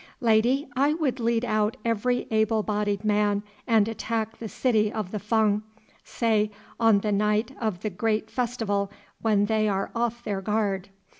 "Lady, 0.19 0.67
I 0.75 0.95
would 0.95 1.19
lead 1.19 1.45
out 1.45 1.77
every 1.85 2.25
able 2.31 2.63
bodied 2.63 3.05
man 3.05 3.43
and 3.67 3.87
attack 3.87 4.35
the 4.39 4.49
city 4.49 4.91
of 4.91 5.11
the 5.11 5.19
Fung, 5.19 5.61
say, 6.03 6.49
on 6.79 7.01
the 7.01 7.11
night 7.11 7.55
of 7.61 7.81
the 7.81 7.91
great 7.91 8.31
festival 8.31 8.91
when 9.21 9.45
they 9.45 9.69
are 9.69 9.91
off 9.93 10.23
their 10.23 10.41
guard. 10.41 10.89